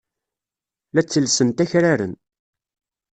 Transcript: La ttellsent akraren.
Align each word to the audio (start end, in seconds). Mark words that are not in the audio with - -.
La 0.93 1.01
ttellsent 1.03 1.57
akraren. 1.63 2.13